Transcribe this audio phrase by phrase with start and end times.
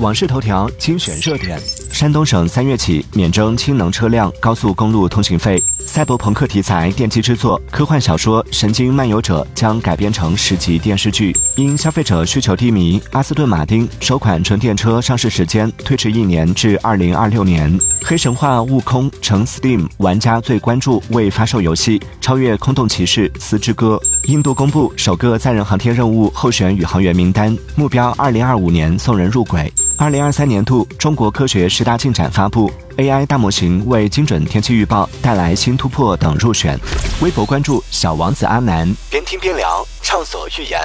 [0.00, 1.60] 网事头条精选热点：
[1.92, 5.62] 山东省三月起免征氢能车辆高速公路通行费。
[5.80, 11.36] 赛博朋克题材电击之作科幻小说《神经漫游者》将改编成十集电视剧。
[11.56, 17.78] 因消费者需求低迷，阿斯顿马丁首款纯电车上市时间推迟一年至二零二六年。
[18.02, 24.00] 黑神话：悟空成 Steam 玩家最关注未发售游戏，超越空洞骑士丝之歌。
[24.28, 29.70] 印度公布首个载人航天任务候选宇航员名单，目标二零二五年送人入轨。
[30.00, 36.80] 二零二三年度中国科学十大进展发布，AI 大模型为精准天气预报带来新突破等入选。
[37.20, 40.80] 微博关注小王子阿南，边听边聊，畅所欲言。